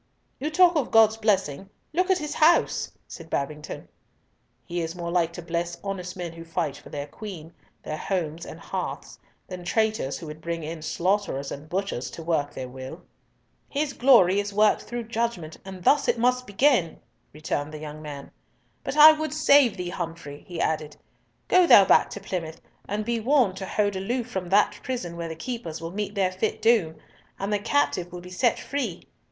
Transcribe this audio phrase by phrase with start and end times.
[0.39, 1.69] "You talk of God's blessing.
[1.93, 3.87] Look at His House," said Babington.
[4.65, 8.43] "He is more like to bless honest men who fight for their Queen, their homes
[8.43, 13.03] and hearths, than traitors who would bring in slaughterers and butchers to work their will!"
[13.69, 16.99] "His glory is worked through judgment, and thus must it begin!"
[17.31, 18.31] returned the young man.
[18.83, 20.97] "But I would save thee, Humfrey," he added.
[21.47, 22.59] "Go thou back to Plymouth,
[22.89, 26.31] and be warned to hold aloof from that prison where the keepers will meet their
[26.31, 26.95] fit doom!
[27.37, 29.03] and the captive will be set free.